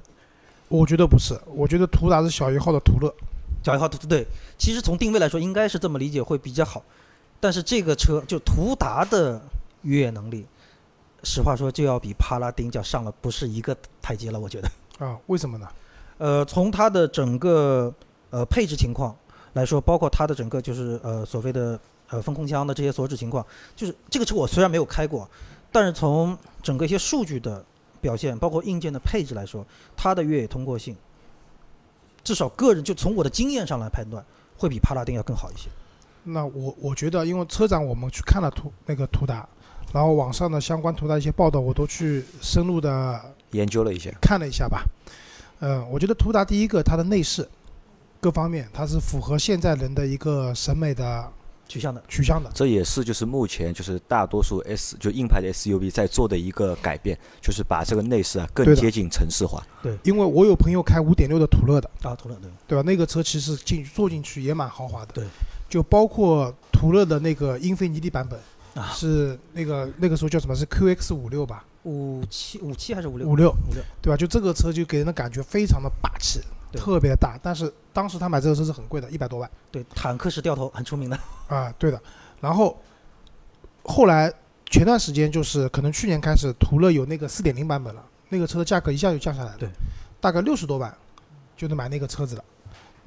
[0.68, 3.14] 我觉得不是，我觉得途达是小一号的途乐。
[3.64, 4.26] 小一号途对，
[4.58, 6.84] 其实从定位来说应该是这么理解会比较好，
[7.40, 9.42] 但是这个车就途达的
[9.82, 10.46] 越野能力，
[11.24, 14.70] 实话说就要比帕拉丁就要上了不是一个台阶了，我觉得。
[15.00, 15.68] 啊，为什么呢？
[16.18, 17.94] 呃，从它的整个
[18.30, 19.16] 呃配置情况
[19.54, 25.28] 来说，包括它的整个就是呃所谓的呃分控枪的这些所指情况，就是这个车我虽然没有开过，
[25.72, 27.64] 但是从整个一些数据的
[28.02, 30.96] 表现，包括硬件的配置来说，它的越野通过性，
[32.24, 34.24] 至少个人就从我的经验上来判断，
[34.58, 35.70] 会比帕拉丁要更好一些。
[36.24, 39.48] 那我我觉得，因为车展我们去看了图那个途达，
[39.94, 44.84] 然后网上的相关途达一些报道，我都去深入的研究了一下，看了一下吧。
[45.60, 47.48] 嗯，我觉得途达第一个它的内饰
[48.22, 51.30] 各方面，它是符合现在人的一个审美的
[51.68, 52.50] 取向的，取向的。
[52.54, 59.62] 这也是就是目前就是大多数 S 就硬派的 SUV 在做的一个改变，就是把这个内饰啊更接近城市化。
[59.84, 62.82] 对因为我有朋友开五点六的途乐的，啊，途乐对，对吧？
[62.86, 65.12] 那个车其实进去坐进去也蛮豪华的。
[65.14, 65.26] 对，
[65.70, 68.40] 就包括途乐的那个英菲尼迪版本，
[68.82, 70.56] 啊，是那个那个时候叫什么？
[70.56, 71.64] 是 QX 五六吧？
[71.84, 73.28] 五七五七还是五六？
[73.28, 74.18] 五六五六，对吧？
[74.18, 76.42] 就这个车就给人的感觉非常的霸气，
[76.74, 77.40] 特别大。
[77.42, 81.18] 但是当时他买这个车是很贵的，一百多万对，坦克式掉头很出名的。
[81.48, 82.02] 啊，对的。
[82.42, 82.78] 然后
[83.84, 84.34] 后来
[84.70, 89.70] 前段时间就是可能去年开始，途乐有那个四点零版本了，那个车的价格一下就降下来了，对，
[90.20, 90.94] 大概六十多万
[91.56, 92.44] 就能买那个车子了。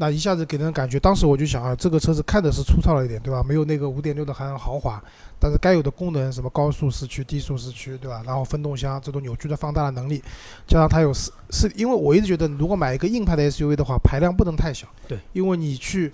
[0.03, 3.41] 那一下子给人感觉，当时我就想啊，这个车子看着是粗糙了一点，对吧？
[3.41, 5.01] 没有那个五点六的还很豪华，
[5.39, 8.21] 但是该有的功能，什么高速四驱、低速四驱，对吧？
[8.27, 10.21] 然后分动箱这种扭矩的放大的能力，
[10.67, 16.13] 加上它有四是，因为我一直觉得，如果买一个硬派的 SUV 的话，排量不能太小，对，因为你去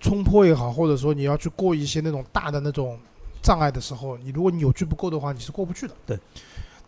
[0.00, 2.98] 冲坡也好，或者说你要去过一些那种大的那种
[3.40, 6.18] 障碍的时候，你如果扭矩不够的话，你是过不去的，对。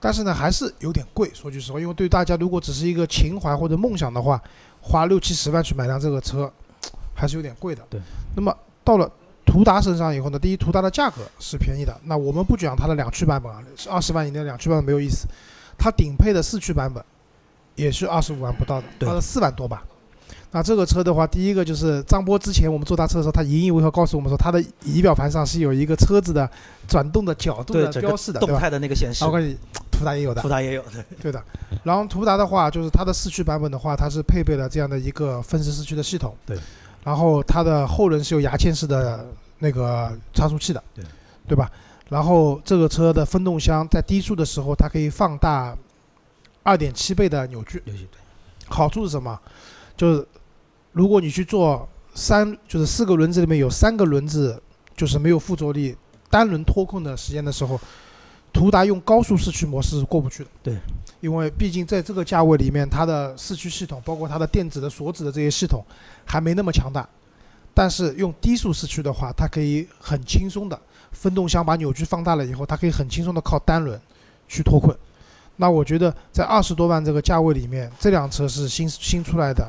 [0.01, 4.43] 但是呢，还是有点贵，说句实话，因为对大家如果只是一个情怀或者梦想的话，
[4.87, 6.53] 花六七十万去买辆这个车，
[7.15, 7.83] 还是有点贵的。
[7.89, 7.99] 对。
[8.37, 9.11] 那么到了
[9.47, 11.99] 途达身上以后呢，第一，途达的价格是便宜的。
[12.05, 15.27] 那我们不讲它的两驱版本啊，是二十万以内的两驱版本没有意思。
[15.79, 17.03] 它顶配的四驱版本
[17.75, 19.83] 也是二十五万不到的，对二十四万多吧。
[20.53, 26.49] 那这个车的话，第一个就是张波之前我们坐他车的时候，他引以为豪告诉我们说，他的仪表盘上是有一个车子的
[26.87, 29.57] 转动的角度的标示的，动态的那个显示啊，我，告诉你，
[29.99, 30.49] 途达也有的途。
[30.49, 31.05] 达也有对。
[31.23, 31.43] 对的，
[31.83, 36.37] 然后途达的话，就是它的四驱版本的话，它是配备了这样的一个分时四驱的系统。
[36.45, 36.59] 对。
[37.03, 39.27] 然后它的后轮是有牙签式的
[39.59, 40.83] 那个差速器的。
[40.95, 41.05] 对。
[41.47, 41.71] 对吧？
[42.09, 45.77] 然后这个车的分动箱在低速的时候，它可以放大
[46.63, 47.83] 二点七倍的扭矩。
[47.85, 47.95] 对，
[48.67, 49.39] 好处是什么？
[49.97, 50.27] 就是
[50.93, 54.63] 如果你去做三，就是四个轮子里面有三个轮子
[54.97, 55.95] 就是没有附着力，
[56.31, 57.79] 单轮脱困的时间的时候，
[58.55, 60.51] 途达用高速四驱模式是过不去的。
[60.63, 60.79] 对，
[61.21, 65.85] 因为毕竟在这个价位里面，它的四驱系统，包括它的电子的锁止的这些系统，
[66.25, 67.07] 还没那么强大。
[67.75, 74.01] 但是用低速四驱的话，它可以很轻松的分动箱把扭矩放大了以后，它可以很轻松的靠单轮
[74.47, 74.97] 去脱困。
[75.57, 79.69] 那我觉得在二十多万这个价位里面，这辆车是新新出来的，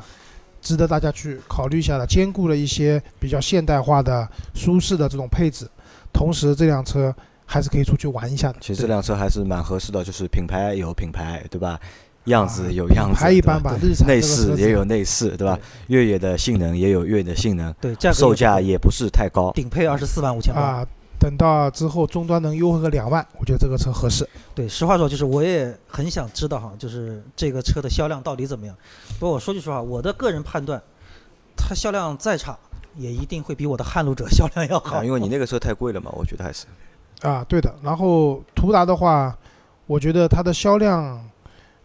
[0.62, 5.68] 值得大家去考虑一下的，兼顾了一些比较现代化的、舒适的这种配置，
[6.12, 7.12] 同时这辆车
[7.46, 8.58] 还是可以出去玩一下的。
[8.60, 11.80] 其实这辆车还是蛮合适的，就是品牌有品牌，对吧？
[12.24, 15.58] 样子有样子，还一般吧吧，日产内饰也有内饰，对吧？
[15.86, 19.52] 越野的性能也有越野的性能，对，价格售价也也不是太高。
[19.52, 20.60] 顶配二十四万五千八。
[20.60, 20.86] 啊。
[21.18, 24.28] 等到之后终端能优惠个两万，我觉得这个车合适。
[24.54, 28.76] 对，实话说，就是我也很想知道哈，就是这个车的销量到底怎么样。
[29.18, 30.80] 不过我说句实话，我的个人判断，
[31.56, 32.56] 它销量再差，
[32.96, 34.98] 也一定会比我的撼路者 销量要好。
[34.98, 36.66] 啊，因为你 那个车太贵了嘛，我觉得还是。
[37.22, 37.74] 啊，对的。
[37.82, 39.36] 然后途达的话，
[39.86, 41.22] 我觉得它的销量，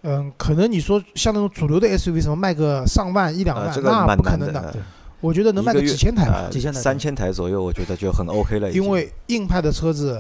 [0.04, 4.76] 嗯，可能你说像那种主流的 SUV 什么卖个上万一两万，啊，这个那不可能的。
[5.20, 8.72] 我觉得能卖个几千台吧，啊几千台三千台左右，我觉得就很 OK 了。
[8.72, 10.20] 因为硬派的车子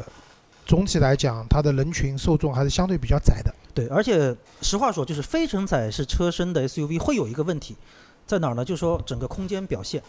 [0.65, 3.51] 总体来讲，它的人群受众还是相对比较窄的。
[3.73, 7.75] 对，而且实话说，就是非承载式车身的 SUV 会有一个问题，
[8.27, 8.63] 在哪儿呢？
[8.63, 10.03] 就是说整个空间表现。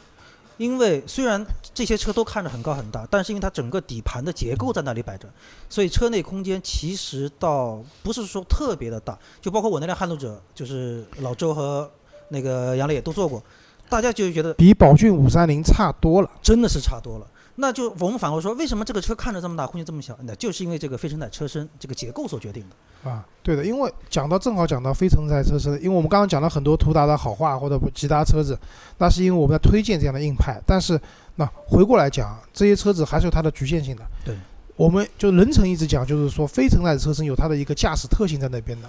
[0.56, 5.28] 因为虽然这些车都看着很高很大，但是因为它整个底盘的结构在那里摆着，
[5.68, 9.18] 所以车内空间其实倒不是说特别的大。
[9.40, 11.90] 就包括我那辆撼路者，就是老周和
[12.28, 13.42] 那个杨磊也都坐过，
[13.88, 16.30] 大家就觉得比宝骏五三零差多了。
[16.42, 17.26] 真的是差多了。
[17.56, 20.16] 那就我们反过说，为什么这个车看着这么大，空间这么小？
[20.22, 23.10] 那就是因为这个非承载车身这个结构所决定的。
[23.10, 28.58] 啊，对的，因为讲到正好讲到非承载车身，因为我们刚刚讲了很多途达的好话或者其他车子，
[28.98, 30.60] 那是因为我们在推荐这样的硬派。
[30.66, 30.98] 但是
[31.34, 34.02] 那回过来讲，这些车子还是有它的局限性的。
[34.24, 34.34] 对，
[34.76, 38.88] 我们就人成一直讲，就是说非承载车身有它的一个驾驶特性在那边的。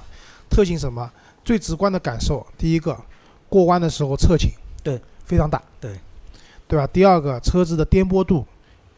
[0.49, 1.11] 特性什么？
[1.43, 2.97] 最直观的感受，第一个，
[3.49, 5.99] 过弯的时候侧倾，对，非常大，对，
[6.67, 6.87] 对吧？
[6.87, 8.45] 第二个，车子的颠簸度。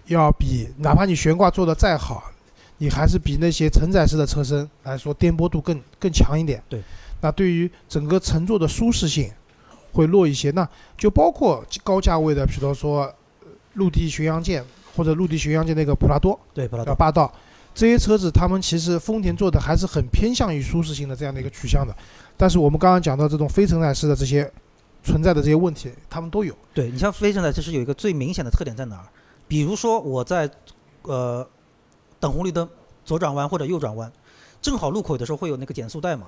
[0.07, 2.31] 要比哪怕你悬挂做的再好，
[2.77, 6.61] 你还是比那些承载式的车身来说颠簸度更更强一点。
[6.69, 6.81] 对，
[7.21, 9.31] 那对于整个乘坐的舒适性
[9.93, 10.51] 会弱一些。
[10.51, 13.11] 那就包括高价位的，比如说
[13.73, 14.63] 陆地巡洋舰
[14.95, 17.33] 或者陆地巡洋舰那个普拉多，对，普拉多霸道
[17.73, 21.95] 这些车子，他们其实丰田做的还是很偏向于舒适性的这样的一个取向的。
[22.37, 24.49] 但是我们刚刚讲到这种非承载式的这些
[25.03, 26.55] 存在的这些问题，他们都有。
[26.73, 29.07] 对你像非承载，这是有一个最明显的特点在哪儿？
[29.47, 30.49] 比如说我在，
[31.03, 31.47] 呃，
[32.19, 32.67] 等红绿灯
[33.03, 34.11] 左转弯或者右转弯，
[34.61, 36.25] 正好路口的时候会有那个减速带嘛，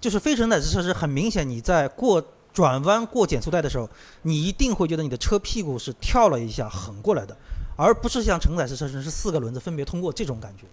[0.00, 2.20] 就是非承载式车是很明显，你在过
[2.52, 3.88] 转弯过减速带的时候，
[4.22, 7.36] 你一定会觉得你的车屁股是跳了一下横过来的，
[7.76, 10.64] 而不是像承载式车身是四个轮子分别通过这种感觉。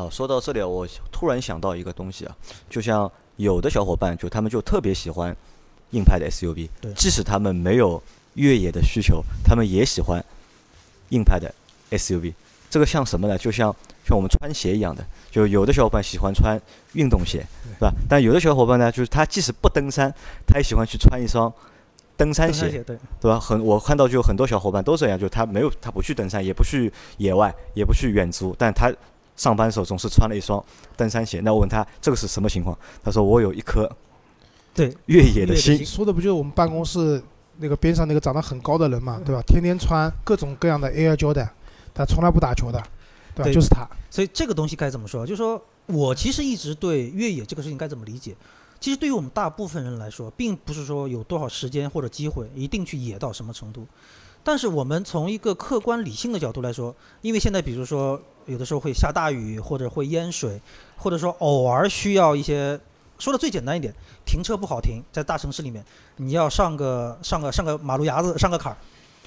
[0.00, 2.36] 啊，说到这里，我突然想到一个东西啊，
[2.68, 5.34] 就像有的小伙伴就他们就特别喜欢
[5.90, 8.02] 硬派的 SUV，即使他们没有
[8.34, 10.24] 越野的需求，他们也喜欢。
[11.10, 11.52] 硬派的
[11.90, 12.34] SUV，
[12.68, 13.38] 这个像什么呢？
[13.38, 16.60] 就像像我们穿鞋一样的，就有的小伙伴喜欢穿
[16.94, 17.92] 运动鞋，是吧？
[18.08, 20.12] 但有的小伙伴呢，就是他即使不登山，
[20.46, 21.52] 他也喜欢去穿一双
[22.16, 23.38] 登山鞋，对对吧？
[23.38, 28.92] 很我看到就很多小伙伴都这样，就他没有他不去登山，也不去野外，也不去远足，但他
[29.36, 30.64] 上班时候总是穿了一双
[30.96, 31.40] 登山鞋。
[31.40, 32.76] 那我问他这个是什么情况？
[33.04, 33.90] 他说我有一颗
[34.74, 35.84] 对越野的心。
[35.84, 37.22] 说的不就是我们办公室？
[37.58, 39.42] 那个边上那个长得很高的人嘛，对吧？
[39.46, 41.48] 天天穿各种各样的 Air Jordan，
[41.94, 42.82] 他从来不打球的，
[43.34, 43.50] 对吧？
[43.52, 43.86] 就是他。
[44.10, 45.26] 所以这个东西该怎么说？
[45.26, 48.34] 就是说我其实一直对越野这个事情该怎么理解？
[48.78, 53.86] 其实对于我们大部分人来说，并不是说有多少时间或者机会一定去野到什么程度。
[54.44, 60.60] 但是我们从一个客观理性的角度来说，因为现在比如说有的时候会下大雨，或者会淹水，
[60.96, 62.78] 或者说偶尔需要一些。
[63.18, 63.92] 说的最简单一点，
[64.24, 65.84] 停车不好停，在大城市里面，
[66.16, 68.76] 你要上个上个上个马路牙子，上个坎儿。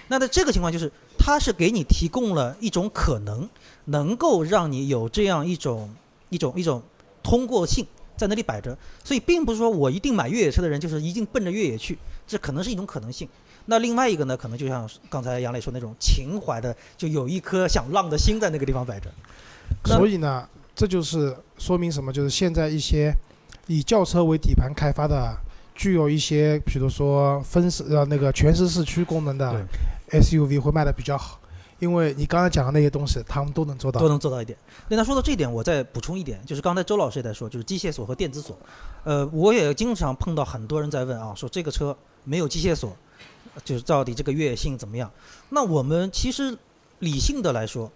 [0.08, 3.48] 那在这个情况就是，它是给你提供了一种可能，
[3.86, 5.94] 能够让你有这样一种
[6.30, 6.82] 一种一种
[7.22, 7.86] 通过性
[8.18, 8.76] 在那里摆着。
[9.04, 11.98] 所以，并不是说我一定买越野车的人就是一定奔着越野去，
[12.28, 13.30] 这可能是一种可能性。
[13.66, 19.12] 那另外一个呢，可能就像刚才杨磊说那种情怀的，就有一颗想浪的心在那个地方摆着。
[19.86, 22.12] 所以呢，这就是说明什么？
[22.12, 23.14] 就是现在一些。
[23.70, 25.38] 以轿车为底盘开发的，
[25.76, 29.64] 具有一些，比如说分时呃那个全时四驱功能的
[30.10, 31.40] SUV 会卖的比较好，
[31.78, 34.58] 因为你刚才讲的那些东西，他们都能做到，都能做到一点。
[34.88, 38.58] 那他说到这一点，我再补充一点，就是刚才周老师也在说，就是机械锁和电子锁。
[39.04, 42.98] 呃，我也经常碰到很多人在问啊，说这个车没有机械锁，
[43.64, 45.12] 就是到底这个越野性怎么样？
[45.50, 46.58] 那我们其实
[46.98, 47.92] 理性的来说。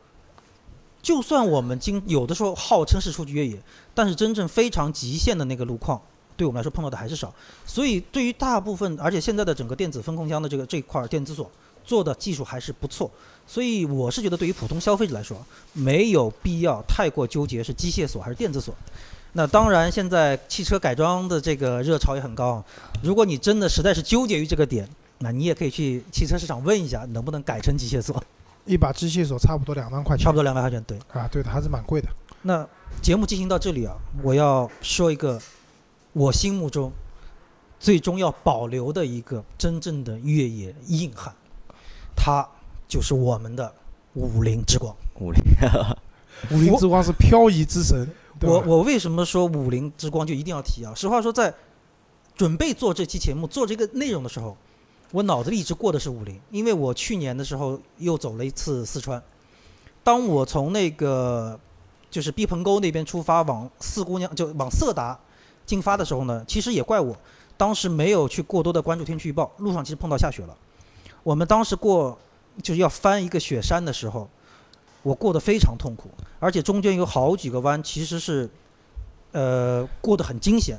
[1.02, 3.62] 就算我们经有的时候号称是出去越野，
[3.94, 6.02] 但是真正非常极限的那个路况，
[6.36, 7.34] 对我们来说碰到的还是少。
[7.66, 11.50] 所以对于大部分，而且现在的整个电子分控箱的这个这块电子锁
[11.84, 13.10] 做的技术还是不错。
[13.46, 15.38] 所以我是觉得，对于普通消费者来说，
[15.74, 18.74] 没有必要太过纠结是机械锁还是电子锁。
[19.34, 22.64] 那当然，现在汽车改装的这个热潮也很高。
[23.02, 24.88] 如果你真的实在是纠结于这个点，
[25.20, 28.24] 那你也可以去汽车市场问一下，能不能改成机械锁。
[28.66, 30.98] 一把机械锁差不多两万块钱，差不多两万块钱，对。
[31.12, 32.08] 啊，对的，还是蛮贵的。
[32.44, 32.68] 那
[33.02, 35.42] 节目进行到这里啊，我要说一个
[36.12, 36.92] 我心目中
[37.80, 41.34] 最终要保留的一个真正的越野硬汉，
[42.16, 42.48] 他
[42.88, 43.74] 就是我们的
[44.14, 44.96] 五菱之光。
[45.20, 45.42] 五菱，
[46.52, 48.08] 五菱之光是漂移之神。
[48.42, 50.94] 我我为什么说五菱之光就一定要提啊？
[50.96, 51.54] 实话说，在
[52.36, 54.56] 准备做这期节目、做这个内容的时候。
[55.12, 59.22] 我脑子里一直过的是五菱，因为我去年的时候又走了一次四川。
[60.04, 61.60] 当我从那个
[62.14, 65.20] 就是毕棚沟那边出发往四姑娘就往色达
[65.66, 67.18] 进发的时候呢，其实也怪我，
[67.58, 70.56] 当时没有去过多的关注天气预报，路上其实碰到下雪了。
[71.24, 72.16] 我们当时过
[72.62, 74.30] 就是要翻一个雪山的时候，
[75.02, 78.48] 我过得非常痛苦，而且中间有好几个弯其实是
[79.32, 80.78] 呃过得很惊险。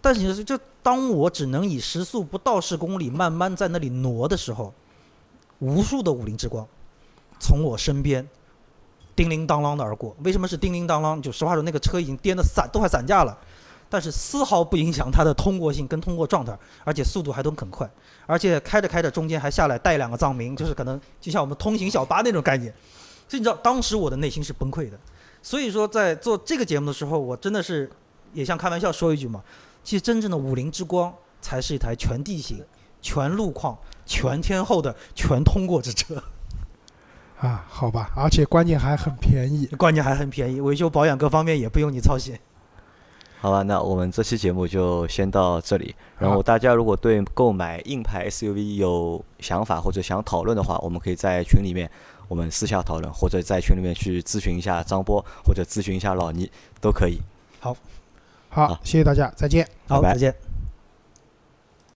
[0.00, 4.72] 但是就当我只能以时速不到十公里慢慢在那里挪的时候，
[5.58, 6.66] 无数的五菱之光
[7.38, 8.26] 从我身边
[9.14, 10.16] 叮铃当啷的而过。
[10.24, 11.20] 为什么是叮铃当啷？
[11.20, 13.36] 就实话说，那个车已经颠得散，都快散架了，
[13.88, 17.88] 但是丝毫不影响它的通过性跟通过状态，而且速度还都很快，
[18.26, 22.72] 而且开着开着中间还下来带两个藏民，就是可能就像我们通行小巴那种概念。
[23.28, 24.98] 所以你知道，当时我的内心是崩溃的。
[25.42, 27.90] 所以说，在做这个节目的时候，我真的是
[28.32, 29.42] 也像开玩笑说一句嘛，
[29.82, 32.64] 其实真正的五菱之光才是一台全地形、
[33.00, 36.22] 全路况、全天候的全通过之车，
[37.42, 39.66] 啊，好吧，而且关键还很便宜。
[39.76, 42.38] 关键还很便宜，维修保养各方面也不用你操心。
[43.40, 45.92] 好吧，那我们这期节目就先到这里。
[46.20, 51.90] 然后大家如果对购买硬派 SUV 有想法或者想讨论的话，我们可以在群里面
[52.28, 56.48] 我们私下讨论，或者在群里面去咨询一下张波，或者咨询一下老倪，
[56.80, 57.20] 都可以。
[57.58, 57.76] 好
[58.50, 59.66] 好，谢谢大家，再见。
[59.88, 60.51] 好，拜拜再见。